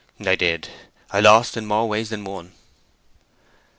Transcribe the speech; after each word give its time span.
"I 0.25 0.33
did. 0.33 0.69
I 1.11 1.19
lost 1.19 1.55
in 1.55 1.67
more 1.67 1.87
ways 1.87 2.09
than 2.09 2.23
one." 2.25 2.53